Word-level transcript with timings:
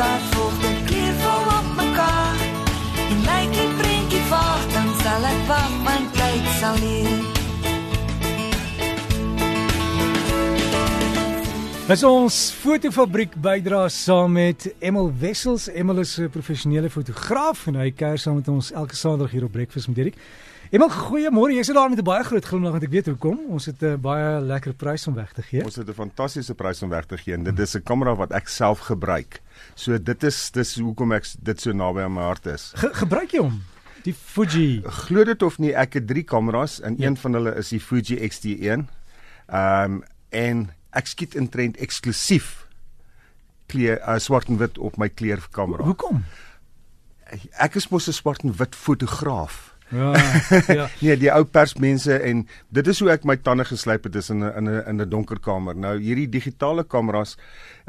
mekaar 0.00 0.20
volg, 0.20 0.54
dit 0.60 0.84
keer 0.88 1.14
val 1.20 1.48
op 1.58 1.66
mekaar. 1.76 2.36
En 3.10 3.18
lyk 3.26 3.50
die 3.52 3.68
prentjie 3.76 4.22
vaag, 4.30 4.62
dan 4.72 4.88
sal 5.02 5.26
ek 5.28 5.42
wag, 5.50 5.74
my 5.84 5.96
tyd 6.16 6.46
sal 6.56 6.78
leer. 6.80 7.18
Dis 11.90 12.04
ons 12.06 12.38
fotofabriek 12.62 13.34
bydra 13.44 13.82
saam 13.92 14.38
met 14.38 14.70
Emil 14.78 15.10
Wessels. 15.20 15.68
Emil 15.68 16.00
is 16.00 16.16
'n 16.18 16.30
professionele 16.30 16.88
fotograaf 16.88 17.66
en 17.66 17.74
hy 17.74 17.90
kuier 17.90 18.18
saam 18.18 18.36
met 18.36 18.48
ons 18.48 18.72
elke 18.72 18.96
Saterdag 18.96 19.30
hier 19.30 19.44
op 19.44 19.52
Breakfast 19.52 19.88
met 19.88 19.96
Dirk. 19.96 20.14
Emil, 20.70 20.86
goeiemôre. 20.86 21.50
Jy 21.50 21.64
sit 21.66 21.74
daar 21.74 21.88
met 21.90 21.98
'n 21.98 22.06
baie 22.06 22.22
groot 22.22 22.44
glimlag 22.44 22.70
want 22.70 22.84
ek 22.84 22.90
weet 22.90 23.06
hoekom. 23.06 23.38
Ons 23.50 23.66
het 23.66 23.82
'n 23.82 24.00
baie 24.00 24.40
lekker 24.40 24.72
prys 24.74 25.06
om 25.06 25.14
weg 25.14 25.32
te 25.32 25.42
gee. 25.42 25.64
Ons 25.64 25.76
het 25.76 25.88
'n 25.88 25.92
fantastiese 25.92 26.54
prys 26.54 26.82
om 26.82 26.88
weg 26.88 27.06
te 27.06 27.16
gee 27.16 27.34
en 27.34 27.42
dit 27.42 27.58
is 27.58 27.74
'n 27.74 27.82
kamera 27.82 28.14
wat 28.14 28.30
ek 28.30 28.48
self 28.48 28.78
gebruik. 28.78 29.42
So 29.74 29.98
dit 29.98 30.22
is 30.22 30.50
dis 30.50 30.78
hoekom 30.78 31.12
ek 31.12 31.26
dit 31.42 31.60
so 31.60 31.72
naby 31.72 32.00
aan 32.00 32.12
my 32.12 32.22
hart 32.22 32.46
is. 32.46 32.72
Ge 32.74 32.88
gebruik 32.92 33.30
jy 33.30 33.38
hom? 33.40 33.62
Die 34.02 34.14
Fuji. 34.14 34.82
Glo 34.84 35.24
dit 35.24 35.42
of 35.42 35.58
nie, 35.58 35.74
ek 35.74 35.92
het 35.94 36.06
3 36.06 36.22
kameras 36.22 36.80
en 36.80 36.94
ja. 36.98 37.06
een 37.06 37.16
van 37.16 37.32
hulle 37.32 37.54
is 37.56 37.68
die 37.68 37.80
Fuji 37.80 38.28
X-T1. 38.28 38.86
Ehm 39.46 39.92
um, 39.92 40.04
en 40.28 40.70
ek 40.90 41.06
skiet 41.06 41.34
in 41.34 41.48
trend 41.48 41.76
eksklusief 41.76 42.66
kleur 43.66 43.98
uh, 44.08 44.18
swart 44.18 44.48
en 44.48 44.56
wit 44.56 44.78
op 44.78 44.96
my 44.96 45.08
kleurkamera. 45.08 45.82
Hoekom? 45.82 46.24
Ek 47.58 47.74
is 47.74 47.88
mos 47.88 48.06
'n 48.08 48.12
swart 48.12 48.42
en 48.42 48.56
wit 48.56 48.74
fotograaf. 48.74 49.70
Ja, 49.90 50.12
ja. 50.78 50.88
nee, 51.00 51.16
die 51.18 51.30
ou 51.34 51.42
persmense 51.44 52.14
en 52.14 52.44
dit 52.68 52.86
is 52.86 53.00
hoe 53.02 53.10
ek 53.10 53.26
my 53.26 53.36
tande 53.42 53.66
geslyp 53.66 54.06
het 54.06 54.14
is 54.20 54.30
in 54.30 54.44
'n 54.44 54.52
in 54.56 54.68
'n 54.70 54.82
in 54.88 55.02
'n 55.02 55.08
donker 55.08 55.40
kamer. 55.40 55.76
Nou 55.76 55.98
hierdie 55.98 56.28
digitale 56.28 56.84
kameras 56.84 57.36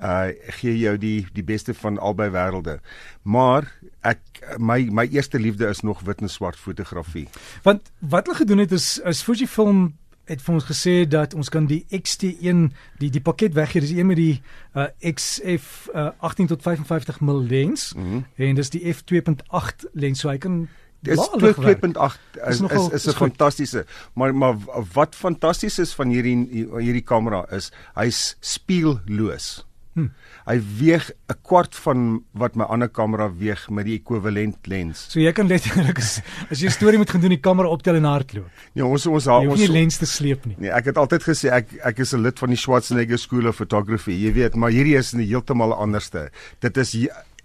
uh 0.01 0.33
gee 0.59 0.77
jou 0.77 0.97
die 0.97 1.27
die 1.33 1.43
beste 1.43 1.73
van 1.73 1.99
albei 1.99 2.29
wêrelde. 2.29 2.79
Maar 3.21 3.71
ek 4.01 4.19
my 4.57 4.89
my 4.91 5.07
eerste 5.11 5.39
liefde 5.39 5.67
is 5.67 5.81
nog 5.81 6.01
wit 6.01 6.21
en 6.21 6.29
swart 6.29 6.57
fotografie. 6.57 7.27
Want 7.63 7.91
wat 7.99 8.25
hulle 8.25 8.37
gedoen 8.37 8.57
het 8.57 8.71
is 8.71 8.99
is 9.05 9.21
Fujifilm 9.21 9.93
het 10.31 10.41
vir 10.41 10.53
ons 10.53 10.65
gesê 10.65 10.93
dat 11.09 11.33
ons 11.33 11.49
kan 11.49 11.65
die 11.67 11.83
XT1 11.89 12.67
die 13.01 13.09
die 13.09 13.23
pakket 13.23 13.55
weggee 13.57 13.81
dis 13.81 13.93
een 13.95 14.07
met 14.07 14.19
die 14.19 14.41
uh, 14.77 14.87
XF 15.13 15.89
uh, 15.93 16.11
18 16.19 16.47
tot 16.47 16.61
55 16.61 17.19
mm 17.19 17.47
lens 17.49 17.93
mm 17.93 18.03
-hmm. 18.03 18.25
en 18.35 18.55
dis 18.55 18.69
die 18.69 18.95
f2.8 18.95 19.89
lens 19.93 20.19
so 20.19 20.29
hy 20.29 20.37
kan 20.37 20.67
Dis 21.01 21.17
2.8 21.17 22.41
is 22.47 22.61
is 22.61 22.89
is 22.93 23.07
'n 23.07 23.17
fantastiese 23.17 23.85
maar 24.13 24.35
maar 24.35 24.55
wat 24.93 25.15
fantasties 25.15 25.79
is 25.79 25.93
van 25.93 26.13
hierdie 26.13 26.37
hierdie 26.77 27.05
kamera 27.05 27.45
is 27.51 27.71
hy's 27.95 28.37
spieelloos. 28.39 29.65
Hm. 29.93 30.07
Hy 30.47 30.55
weeg 30.79 31.11
'n 31.27 31.35
kwart 31.43 31.75
van 31.75 32.23
wat 32.31 32.55
my 32.55 32.63
ander 32.63 32.87
kamera 32.87 33.27
weeg 33.27 33.69
met 33.69 33.85
die 33.85 33.99
ekwivalent 33.99 34.67
lens. 34.67 35.11
So 35.11 35.19
jy 35.19 35.31
kan 35.31 35.47
letterlik 35.47 35.97
as, 35.99 36.21
as 36.49 36.61
jy 36.61 36.67
'n 36.67 36.71
storie 36.71 36.97
moet 36.97 37.09
gaan 37.09 37.21
doen, 37.21 37.35
die 37.35 37.43
kamera 37.43 37.67
optel 37.67 37.95
en 37.95 38.07
hardloop. 38.07 38.47
Ja, 38.73 38.85
ons 38.85 39.05
ons 39.05 39.27
ons 39.27 39.59
nie 39.59 39.67
lens 39.67 39.97
te 39.97 40.05
sleep 40.05 40.45
nie. 40.45 40.55
Nee, 40.57 40.71
ek 40.71 40.85
het 40.85 40.97
altyd 40.97 41.23
gesê 41.23 41.51
ek 41.51 41.75
ek 41.83 41.99
is 41.99 42.13
'n 42.13 42.21
lid 42.21 42.39
van 42.39 42.49
die 42.49 42.57
Schwarzenegger 42.57 43.19
School 43.19 43.47
of 43.47 43.55
Photography. 43.55 44.15
Jy 44.15 44.33
weet, 44.33 44.55
maar 44.55 44.71
hierdie 44.71 44.95
is 44.95 45.13
'n 45.13 45.19
heeltemal 45.19 45.73
anderste. 45.73 46.31
Dit 46.59 46.77
is 46.77 46.95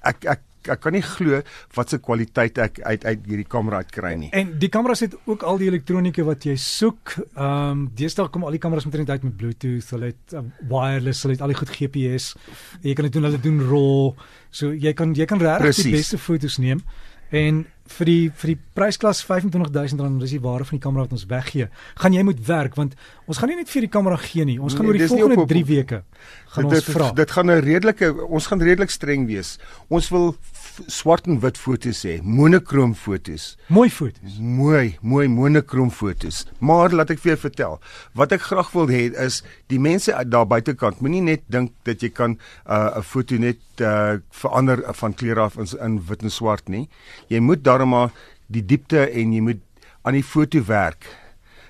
ek 0.02 0.24
ek 0.24 0.40
ek 0.72 0.82
kan 0.84 0.96
nie 0.96 1.04
glo 1.04 1.40
wat 1.76 1.92
se 1.92 1.98
kwaliteit 2.02 2.58
ek 2.62 2.80
uit 2.82 3.04
uit 3.04 3.26
hierdie 3.26 3.48
kamera 3.48 3.82
uit 3.84 3.92
kry 3.94 4.14
nie. 4.18 4.30
En 4.36 4.54
die 4.60 4.70
kamera 4.72 4.96
het 4.98 5.16
ook 5.24 5.44
al 5.46 5.60
die 5.62 5.70
elektronika 5.70 6.24
wat 6.26 6.46
jy 6.48 6.56
soek. 6.60 7.16
Ehm 7.34 7.54
um, 7.70 7.84
deesdae 7.96 8.30
kom 8.32 8.44
al 8.44 8.56
die 8.56 8.62
kameras 8.62 8.86
met 8.86 8.94
internet 8.94 9.16
uit 9.16 9.28
met 9.28 9.36
Bluetooth, 9.36 9.90
hulle 9.94 10.12
het 10.12 10.34
uh, 10.34 10.44
wireless, 10.70 11.22
hulle 11.24 11.36
het 11.36 11.44
al 11.44 11.54
die 11.54 11.60
goed 11.60 11.72
GPS. 11.74 12.32
Jy 12.82 12.94
kan 12.96 13.08
dit 13.08 13.18
doen, 13.18 13.28
hulle 13.28 13.40
doen 13.42 13.62
RAW. 13.70 14.26
So 14.50 14.72
jy 14.72 14.92
kan 14.96 15.14
jy 15.14 15.26
kan 15.28 15.42
regtig 15.42 15.84
die 15.84 15.96
beste 15.98 16.18
foto's 16.18 16.58
neem. 16.62 16.82
En 17.30 17.64
vir 17.98 18.10
die 18.10 18.30
vir 18.30 18.52
die 18.52 18.58
prysklas 18.76 19.22
R25000 19.24 20.20
dis 20.20 20.34
die 20.36 20.42
ware 20.42 20.64
van 20.64 20.78
die 20.78 20.84
kamera 20.84 21.06
wat 21.06 21.12
ons 21.16 21.26
weggee. 21.30 21.68
Gaan 22.02 22.12
jy 22.16 22.22
moet 22.26 22.42
werk 22.46 22.76
want 22.76 22.96
ons 23.26 23.38
gaan 23.38 23.48
nie 23.52 23.56
net 23.56 23.70
vir 23.72 23.86
die 23.86 23.92
kamera 23.92 24.16
gee 24.16 24.44
nie. 24.44 24.58
Ons 24.60 24.74
gaan 24.74 24.86
nee, 24.86 24.94
oor 24.94 25.00
die 25.00 25.08
volgende 25.08 25.46
3 25.46 25.64
weke 25.70 26.02
gaan 26.56 26.68
dit, 26.70 26.80
ons 26.80 26.96
vra. 26.96 27.08
Dit, 27.10 27.16
dit 27.22 27.30
gaan 27.36 27.50
'n 27.50 27.64
redelike 27.64 28.12
ons 28.26 28.46
gaan 28.46 28.62
redelik 28.62 28.90
streng 28.90 29.26
wees. 29.26 29.58
Ons 29.88 30.08
wil 30.10 30.36
swart 30.86 31.26
en 31.26 31.40
wit 31.40 31.58
foto's 31.58 32.02
hê, 32.04 32.20
monokroom 32.22 32.94
foto's. 32.94 33.56
Mooi 33.72 33.88
foto's. 33.90 34.38
Mooi, 34.38 34.98
mooi 35.00 35.28
monokroom 35.28 35.90
foto's. 35.90 36.44
Maar 36.58 36.92
laat 36.92 37.10
ek 37.14 37.22
vir 37.22 37.32
jou 37.32 37.40
vertel, 37.46 37.78
wat 38.12 38.32
ek 38.36 38.44
graag 38.48 38.72
wil 38.74 38.90
hê 38.92 39.08
is 39.26 39.42
die 39.72 39.80
mense 39.80 40.12
daar 40.26 40.46
buitekant 40.46 41.00
moenie 41.00 41.22
net 41.22 41.46
dink 41.48 41.72
dat 41.88 42.02
jy 42.02 42.10
kan 42.10 42.36
'n 42.36 42.38
uh, 42.68 43.02
foto 43.02 43.36
net 43.36 43.58
uh, 43.80 44.18
verander 44.30 44.82
van 44.94 45.14
kleur 45.14 45.40
af 45.40 45.56
in, 45.56 45.66
in 45.80 46.00
wit 46.08 46.22
en 46.22 46.30
swart 46.30 46.68
nie. 46.68 46.88
Jy 47.28 47.40
moet 47.40 47.64
daarmee 47.78 48.10
die 48.46 48.64
diepte 48.64 49.08
en 49.10 49.32
jy 49.32 49.40
moet 49.40 49.62
aan 50.06 50.14
die 50.18 50.24
foto 50.24 50.62
werk. 50.64 51.06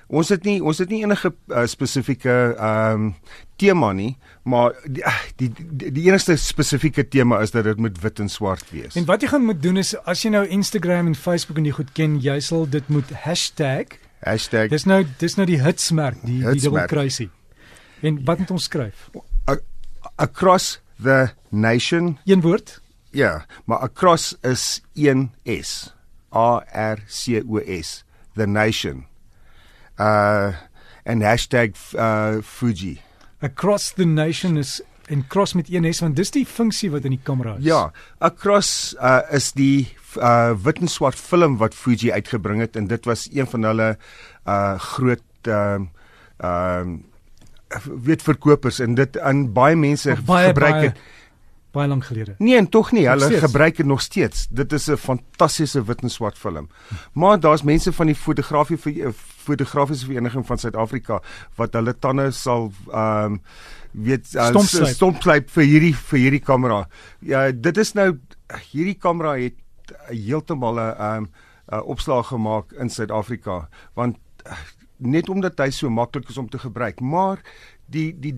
Ons 0.07 0.29
het 0.31 0.45
nie 0.47 0.61
ons 0.63 0.77
het 0.79 0.91
nie 0.93 1.01
enige 1.03 1.33
uh, 1.51 1.65
spesifieke 1.67 2.35
ehm 2.55 3.07
um, 3.09 3.13
tema 3.57 3.89
nie, 3.97 4.11
maar 4.45 4.75
die 4.85 5.01
ah, 5.05 5.17
die, 5.41 5.49
die 5.49 5.89
die 5.91 6.03
enigste 6.05 6.35
spesifieke 6.37 7.07
tema 7.07 7.39
is 7.41 7.51
dat 7.51 7.65
dit 7.65 7.79
moet 7.81 7.97
wit 8.01 8.19
en 8.21 8.29
swart 8.29 8.69
wees. 8.71 8.95
En 8.95 9.07
wat 9.09 9.25
jy 9.25 9.31
gaan 9.31 9.45
moet 9.45 9.61
doen 9.61 9.81
is 9.81 9.95
as 10.05 10.21
jy 10.23 10.31
nou 10.31 10.45
Instagram 10.45 11.09
en 11.09 11.17
Facebook 11.17 11.57
en 11.57 11.65
die 11.65 11.73
goed 11.73 11.89
ken, 11.97 12.19
jy 12.21 12.37
sal 12.39 12.69
dit 12.69 12.87
moet 12.93 13.09
hashtag 13.25 13.97
hashtag 14.21 14.69
Dis 14.69 14.85
nou 14.85 15.01
dis 15.19 15.35
nou 15.35 15.47
die 15.49 15.59
hitsmerk, 15.61 16.21
die 16.21 16.43
hitsmerk. 16.45 16.53
die 16.53 16.61
dubbel 16.69 16.85
kruisie. 16.93 17.29
En 18.05 18.21
wat 18.25 18.39
moet 18.39 18.51
ons 18.53 18.69
skryf? 18.69 19.09
Across 20.15 20.79
the 21.01 21.29
nation. 21.49 22.17
Een 22.25 22.41
woord? 22.41 22.81
Ja, 23.11 23.45
maar 23.65 23.77
across 23.77 24.37
is 24.41 24.81
1 24.93 25.31
S. 25.43 25.96
A 26.37 26.61
R 26.93 27.01
C 27.09 27.41
O 27.41 27.61
S. 27.65 28.03
The 28.37 28.45
nation 28.45 29.07
uh 29.97 30.53
en 31.03 31.21
hashtag 31.21 31.73
uh 31.95 32.41
Fuji. 32.43 33.01
Across 33.41 33.93
the 33.97 34.05
nation 34.05 34.57
is 34.57 34.81
en 35.07 35.27
cross 35.27 35.53
met 35.53 35.69
een 35.71 35.87
S 35.93 36.03
want 36.03 36.15
dis 36.15 36.31
die 36.35 36.45
funksie 36.45 36.89
wat 36.91 37.05
in 37.07 37.15
die 37.15 37.23
kamera 37.23 37.55
is. 37.57 37.63
Ja, 37.65 37.91
across 38.19 38.93
uh 38.99 39.21
is 39.31 39.51
die 39.55 39.87
uh 40.19 40.53
wit 40.63 40.81
en 40.83 40.91
swart 40.91 41.19
film 41.19 41.57
wat 41.61 41.75
Fuji 41.75 42.11
uitgebring 42.11 42.61
het 42.61 42.75
en 42.75 42.87
dit 42.87 43.05
was 43.05 43.27
een 43.31 43.47
van 43.47 43.63
hulle 43.71 43.91
uh 44.45 44.75
groot 44.93 45.23
ehm 45.47 45.87
uh, 45.87 46.47
ehm 46.47 46.91
uh, 46.91 47.05
weet 48.03 48.21
verkopers 48.23 48.79
en 48.79 48.95
dit 48.95 49.17
aan 49.19 49.47
baie 49.53 49.75
mense 49.75 50.15
baie, 50.25 50.47
gebruik 50.47 50.81
het 50.81 50.99
baie, 51.77 51.89
lank 51.89 52.07
gelede. 52.09 52.35
Nee, 52.43 52.57
en 52.57 52.69
tog 52.73 52.91
nie. 52.95 53.05
Hulle 53.07 53.29
gebruik 53.41 53.77
dit 53.77 53.85
nog 53.85 54.01
steeds. 54.01 54.47
Dit 54.49 54.73
is 54.73 54.87
'n 54.89 54.97
fantastiese 54.97 55.83
wit 55.83 56.01
en 56.01 56.09
swart 56.09 56.37
film. 56.37 56.69
Maar 57.13 57.39
daar's 57.39 57.63
mense 57.63 57.93
van 57.93 58.05
die 58.05 58.15
fotografie 58.15 58.77
vir 58.77 59.07
eh, 59.07 59.13
fotografiese 59.47 60.05
vereniging 60.05 60.45
van 60.45 60.57
Suid-Afrika 60.57 61.21
wat 61.55 61.73
hulle 61.73 61.95
tande 61.99 62.31
sal 62.31 62.71
ehm 62.91 63.25
um, 63.25 63.41
weet 63.91 64.27
stompslyp 64.27 65.49
vir 65.49 65.63
hierdie 65.63 65.95
vir 65.95 66.19
hierdie 66.19 66.43
kamera. 66.43 66.87
Ja, 67.19 67.51
dit 67.51 67.77
is 67.77 67.93
nou 67.93 68.19
hierdie 68.71 68.97
kamera 68.99 69.37
het 69.37 69.55
heeltemal 70.09 70.75
'n 70.75 70.95
ehm 70.97 71.15
um, 71.17 71.29
'n 71.71 71.83
opslag 71.83 72.27
gemaak 72.27 72.71
in 72.71 72.89
Suid-Afrika 72.89 73.67
want 73.93 74.17
net 74.97 75.29
omdat 75.29 75.59
hy 75.59 75.69
so 75.69 75.89
maklik 75.89 76.29
is 76.29 76.37
om 76.37 76.49
te 76.49 76.59
gebruik, 76.59 77.01
maar 77.01 77.41
die 77.85 78.11
die 78.19 78.35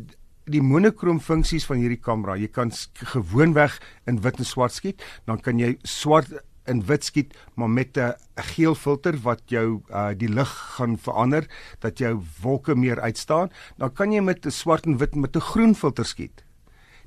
die 0.50 0.62
monokroom 0.62 1.20
funksies 1.24 1.66
van 1.70 1.78
hierdie 1.82 2.02
kamera. 2.02 2.36
Jy 2.40 2.50
kan 2.54 2.72
gewoonweg 3.14 3.80
in 4.10 4.22
wit 4.24 4.40
en 4.42 4.46
swart 4.46 4.76
skiet, 4.76 5.04
dan 5.26 5.42
kan 5.42 5.60
jy 5.60 5.78
swart 5.84 6.34
en 6.70 6.84
wit 6.86 7.06
skiet 7.08 7.34
maar 7.56 7.70
met 7.70 7.98
'n 7.98 8.14
geel 8.54 8.76
filter 8.76 9.18
wat 9.24 9.42
jou 9.48 9.82
uh, 9.90 10.12
die 10.14 10.30
lig 10.30 10.50
gaan 10.78 10.98
verander 10.98 11.48
dat 11.80 11.98
jou 11.98 12.22
wolke 12.42 12.76
meer 12.76 13.00
uitstaan. 13.00 13.50
Dan 13.78 13.94
kan 13.94 14.12
jy 14.12 14.22
met 14.22 14.46
'n 14.46 14.52
swart 14.52 14.86
en 14.86 14.98
wit 14.98 15.16
met 15.16 15.36
'n 15.36 15.42
groen 15.42 15.76
filter 15.76 16.06
skiet. 16.06 16.44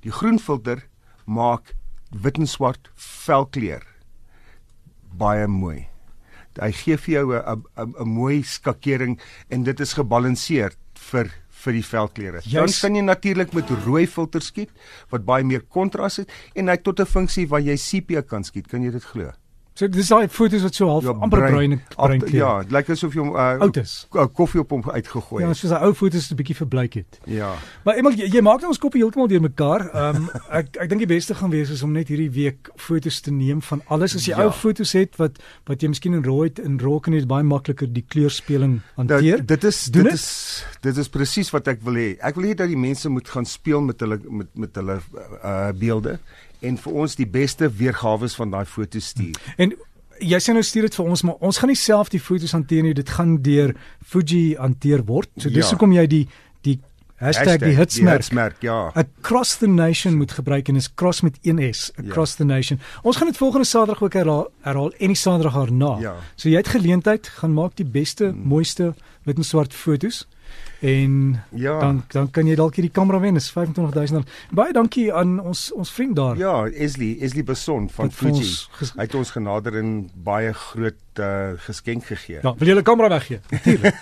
Die 0.01 0.13
groen 0.13 0.39
filter 0.39 0.89
maak 1.27 1.75
wit 2.11 2.39
en 2.39 2.47
swart 2.47 2.91
velkleur 2.95 3.83
baie 5.19 5.47
mooi. 5.47 5.89
Hy 6.61 6.73
gee 6.73 6.97
vir 6.97 7.15
jou 7.15 7.33
'n 7.35 7.65
'n 7.77 8.09
mooi 8.09 8.43
skakering 8.43 9.21
en 9.49 9.63
dit 9.63 9.81
is 9.81 9.93
gebalanseerd 9.93 10.77
vir 10.95 11.31
vir 11.65 11.79
die 11.79 11.85
velkleure. 11.87 12.43
Dan 12.53 12.73
kan 12.81 12.97
jy 12.99 13.05
natuurlik 13.07 13.55
met 13.57 13.71
rooi 13.87 14.07
filter 14.07 14.43
skiet 14.43 14.71
wat 15.13 15.25
baie 15.29 15.45
meer 15.45 15.63
kontras 15.69 16.21
het 16.23 16.31
en 16.55 16.69
hy 16.69 16.77
tot 16.77 17.01
'n 17.01 17.07
funksie 17.07 17.47
waar 17.49 17.61
jy 17.61 17.77
sepia 17.77 18.23
kan 18.23 18.45
skiet. 18.45 18.69
Kan 18.69 18.83
jy 18.83 18.91
dit 18.91 19.05
glo? 19.05 19.33
So 19.73 19.89
dis 19.89 20.11
daai 20.13 20.29
foto's 20.29 20.61
wat 20.67 20.77
so 20.77 20.87
half 20.91 21.07
ja, 21.07 21.15
amper 21.25 21.47
bruin 21.47 21.79
bruin 21.95 22.21
kleur. 22.21 22.37
Ja, 22.37 22.51
dit 22.61 22.75
lyk 22.77 22.91
asof 22.93 23.15
jy 23.17 23.23
hom 23.25 23.31
uh, 23.33 24.27
koffie 24.37 24.61
op 24.61 24.75
hom 24.75 24.83
uitgegooi 24.85 25.41
het. 25.41 25.47
Ja, 25.47 25.57
soos 25.57 25.73
daai 25.73 25.87
ou 25.87 25.95
foto's 25.97 26.29
'n 26.29 26.37
bietjie 26.37 26.57
verbleik 26.59 26.99
het. 27.01 27.21
Ja. 27.25 27.55
Maar 27.87 27.97
eendag 27.97 28.19
jy, 28.21 28.29
jy 28.35 28.43
maak 28.45 28.61
nou 28.61 28.69
ons 28.75 28.81
koppe 28.83 29.01
heeltemal 29.01 29.31
deurmekaar. 29.33 29.87
Ehm 29.89 30.21
um, 30.21 30.29
ek 30.61 30.77
ek 30.77 30.93
dink 30.93 31.01
die 31.07 31.09
beste 31.15 31.39
gaan 31.41 31.51
wees 31.55 31.73
is 31.73 31.83
om 31.83 31.97
net 31.97 32.13
hierdie 32.13 32.29
week 32.31 32.69
foto's 32.77 33.23
te 33.25 33.33
neem 33.33 33.65
van 33.65 33.81
alles. 33.89 34.15
As 34.15 34.29
jy 34.29 34.37
ja. 34.37 34.45
ou 34.45 34.53
foto's 34.53 34.93
het 34.93 35.17
wat 35.17 35.41
wat 35.65 35.81
jy 35.81 35.89
miskien 35.89 36.21
in 36.21 36.25
rooi 36.25 36.53
en 36.61 36.77
rooi 36.77 37.01
kan 37.01 37.17
jy 37.17 37.25
baie 37.25 37.43
makliker 37.45 37.89
die 37.89 38.05
kleurspeling 38.05 38.83
hanteer. 39.01 39.41
Da, 39.41 39.57
dit 39.57 39.65
is 39.65 39.85
dit, 39.89 40.05
dit 40.05 40.13
is 40.13 40.29
dit 40.85 40.97
is 40.97 41.09
presies 41.09 41.49
wat 41.51 41.73
ek 41.73 41.81
wil 41.81 41.97
hê. 41.97 42.09
Ek 42.21 42.37
wil 42.37 42.53
hê 42.53 42.55
dat 42.55 42.69
die 42.69 42.77
mense 42.77 43.09
moet 43.09 43.29
gaan 43.29 43.49
speel 43.49 43.81
met 43.81 44.01
hulle 44.05 44.21
met 44.29 44.53
met 44.53 44.77
hulle 44.77 45.01
uh 45.41 45.73
beelde 45.73 46.19
en 46.63 46.77
vir 46.79 46.93
ons 47.05 47.17
die 47.19 47.27
beste 47.27 47.69
weergawe 47.71 48.29
van 48.29 48.51
daai 48.55 48.65
foto's 48.65 49.09
stuur. 49.15 49.37
En 49.59 49.73
jy 50.23 50.39
sê 50.39 50.55
nou 50.55 50.63
stuur 50.63 50.83
dit 50.89 50.95
vir 50.95 51.11
ons, 51.11 51.23
maar 51.27 51.35
ons 51.41 51.59
gaan 51.59 51.69
nie 51.73 51.79
self 51.79 52.09
die 52.13 52.21
foto's 52.23 52.53
hanteer 52.55 52.83
nie. 52.87 52.95
Dit 52.95 53.11
gaan 53.11 53.37
deur 53.43 53.75
Fuji 54.07 54.55
hanteer 54.59 55.05
word. 55.09 55.29
So 55.39 55.49
dis 55.51 55.65
Ja. 55.65 55.71
hoekom 55.75 55.93
jy 55.93 56.07
die 56.07 56.29
die 56.63 56.79
hashtag, 57.23 57.59
die 57.63 57.77
hitsmerk 57.77 58.23
hitsmerk, 58.23 58.57
ja. 58.63 58.91
across 58.95 59.57
the 59.59 59.67
nation 59.69 60.17
moet 60.19 60.33
gebruik 60.33 60.69
en 60.69 60.77
is 60.77 60.89
cross 60.95 61.21
met 61.23 61.39
1s 61.43 61.91
across 61.99 62.35
the 62.37 62.45
nation. 62.45 62.81
Ons 63.03 63.17
gaan 63.17 63.27
dit 63.29 63.37
volgende 63.37 63.67
Saterdag 63.67 64.03
ook 64.03 64.13
herhaal, 64.13 64.49
herhaal 64.63 64.93
en 64.99 65.07
die 65.07 65.17
Saterdag 65.17 65.55
daarna. 65.55 65.99
Ja. 66.01 66.15
So 66.37 66.49
jy 66.49 66.57
het 66.57 66.69
geleentheid 66.69 67.27
gaan 67.27 67.55
maak 67.55 67.77
die 67.77 67.87
beste, 67.87 68.33
mooiste 68.35 68.95
wit 69.25 69.37
en 69.37 69.45
swart 69.45 69.75
foto's 69.75 70.27
en 70.83 71.41
Ja. 71.55 71.79
dan 71.81 72.03
dan 72.11 72.31
kan 72.31 72.47
jy 72.47 72.55
dalk 72.59 72.75
hierdie 72.75 72.91
kamera 72.93 73.21
wen. 73.21 73.35
Dis 73.35 73.53
R25000. 73.55 74.27
Baie 74.51 74.73
dankie 74.73 75.13
aan 75.15 75.41
ons 75.41 75.73
ons 75.73 75.91
vriend 75.93 76.17
daar. 76.17 76.37
Ja, 76.37 76.67
Esli, 76.67 77.19
Esli 77.21 77.43
Beson 77.45 77.89
van 77.91 78.11
vir 78.11 78.29
Fuji. 78.31 78.43
ons 78.81 78.93
Hy 78.97 79.03
het 79.07 79.15
ons 79.15 79.31
genader 79.31 79.77
en 79.79 80.11
baie 80.15 80.53
groot 80.53 81.21
uh, 81.21 81.53
geskenk 81.57 82.05
gegee. 82.05 82.41
Ja, 82.43 82.55
wil 82.59 82.69
jy 82.69 82.75
'n 82.79 82.83
kamera 82.83 83.09
weggee? 83.09 83.41
Natuurlik. 83.51 83.95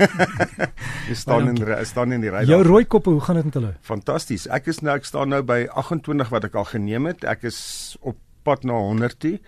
Jy 1.09 1.15
staan 1.15 1.49
in 1.49 1.87
staan 1.87 2.13
in 2.13 2.21
die 2.21 2.31
ry. 2.31 2.45
Jou 2.47 2.63
rooi 2.63 2.85
koppe, 2.85 3.11
hoe 3.11 3.21
gaan 3.21 3.35
dit 3.37 3.45
met 3.45 3.55
hulle? 3.55 3.75
Fantasties. 3.83 4.47
Ek 4.49 4.67
is 4.67 4.81
nou 4.81 4.95
ek 4.97 5.05
staan 5.05 5.29
nou 5.29 5.43
by 5.43 5.67
28 5.75 6.29
wat 6.31 6.45
ek 6.45 6.55
al 6.55 6.65
geneem 6.65 7.07
het. 7.07 7.25
Ek 7.25 7.43
is 7.43 7.97
op 8.01 8.17
pad 8.43 8.65
na 8.65 8.73
100 8.73 9.19
toe 9.19 9.39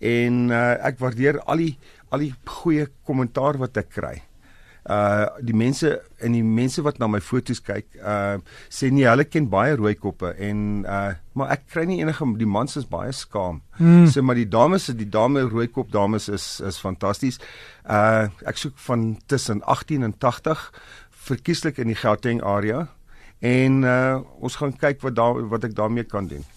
en 0.00 0.48
uh, 0.50 0.86
ek 0.86 0.98
waardeer 0.98 1.40
al 1.44 1.56
die 1.56 1.76
al 2.10 2.18
die 2.18 2.32
goeie 2.44 2.86
kommentaar 3.04 3.58
wat 3.58 3.76
ek 3.76 3.90
kry. 3.90 4.22
Uh 4.88 5.26
die 5.44 5.52
mense 5.52 5.90
en 6.24 6.32
die 6.32 6.44
mense 6.44 6.80
wat 6.80 6.96
na 6.98 7.06
my 7.12 7.20
foto's 7.20 7.60
kyk, 7.60 7.86
uh 8.00 8.38
sê 8.72 8.88
nee, 8.88 9.04
hulle 9.04 9.26
ken 9.28 9.50
baie 9.52 9.74
rooi 9.76 9.92
koppe 10.00 10.30
en 10.32 10.62
uh 10.88 11.10
maar 11.36 11.52
ek 11.54 11.66
kry 11.68 11.84
nie 11.86 12.00
enige 12.00 12.24
die 12.40 12.48
mans 12.48 12.78
is 12.80 12.88
baie 12.88 13.12
skaam. 13.12 13.60
Hmm. 13.76 14.06
So 14.08 14.24
maar 14.24 14.38
die 14.40 14.48
dames, 14.48 14.88
die 14.88 15.10
dame 15.12 15.44
rooi 15.44 15.68
kop 15.68 15.92
dames 15.92 16.30
is 16.32 16.46
is 16.64 16.80
fantasties. 16.80 17.36
Uh 17.84 18.32
ek 18.48 18.56
soek 18.56 18.80
van 18.88 19.10
tussen 19.28 19.60
18 19.62 20.08
en 20.08 20.16
80 20.16 20.70
verkieslik 21.28 21.78
in 21.78 21.92
die 21.92 22.00
Gauteng 22.00 22.40
area 22.40 22.86
en 23.44 23.82
uh 23.84 24.22
ons 24.40 24.56
gaan 24.56 24.72
kyk 24.72 25.04
wat 25.04 25.20
daar 25.20 25.44
wat 25.52 25.68
ek 25.68 25.76
daarmee 25.76 26.08
kan 26.08 26.32
doen. 26.32 26.48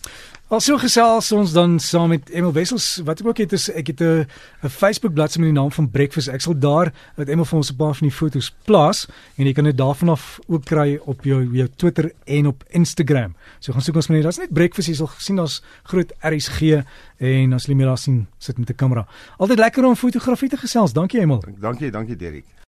Also 0.51 0.75
gesels 0.75 1.29
ons 1.31 1.53
dan 1.55 1.77
saam 1.79 2.09
met 2.11 2.27
Emil 2.35 2.51
Wessels 2.51 2.97
wat 3.07 3.21
ek 3.21 3.27
ook 3.29 3.37
het 3.39 3.53
is 3.55 3.69
ek 3.71 3.87
het 3.93 4.01
'n 4.03 4.27
Facebook 4.67 5.13
bladsy 5.13 5.39
met 5.39 5.47
die 5.47 5.55
naam 5.55 5.71
van 5.71 5.89
Breakfast. 5.89 6.27
Ek 6.27 6.41
sal 6.41 6.59
daar 6.59 6.91
dat 7.15 7.29
Emil 7.29 7.45
vir 7.45 7.57
ons 7.57 7.71
'n 7.71 7.75
paar 7.75 7.95
van 7.95 8.07
die 8.07 8.15
foto's 8.17 8.51
plaas 8.65 9.07
en 9.37 9.45
jy 9.45 9.53
kan 9.53 9.63
dit 9.63 9.77
daarvan 9.77 10.09
af 10.09 10.39
ook 10.47 10.65
kry 10.65 10.99
op 11.05 11.23
jou 11.23 11.55
jou 11.55 11.67
Twitter 11.75 12.11
en 12.25 12.47
op 12.47 12.63
Instagram. 12.69 13.35
So 13.59 13.71
gaan 13.71 13.81
soek 13.81 13.95
ons 13.95 14.07
net. 14.07 14.23
Daar's 14.23 14.37
net 14.37 14.53
Breakfast 14.53 14.87
jy 14.87 14.95
sal 14.95 15.09
sien 15.17 15.35
daar's 15.35 15.61
groot 15.83 16.11
RSG 16.19 16.83
en 17.17 17.53
as 17.53 17.65
jy 17.65 17.73
meer 17.73 17.87
daar 17.87 17.97
sien 17.97 18.27
sit 18.37 18.57
met 18.57 18.69
'n 18.69 18.75
kamera. 18.75 19.07
Altyd 19.37 19.57
lekker 19.57 19.85
om 19.85 19.95
fotografie 19.95 20.49
te 20.49 20.57
gesels. 20.57 20.91
Dankie 20.91 21.21
Emil. 21.21 21.43
Dankie, 21.59 21.91
dankie 21.91 22.15
Derek. 22.15 22.61